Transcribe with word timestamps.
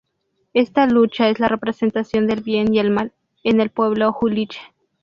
Esta 0.55 0.87
lucha 0.87 1.29
es 1.29 1.39
la 1.39 1.47
representación 1.47 2.25
del 2.25 2.41
bien 2.41 2.73
y 2.73 2.79
el 2.79 2.89
mal, 2.89 3.13
en 3.43 3.61
el 3.61 3.69
Pueblo 3.69 4.17
Huilliche. 4.19 4.59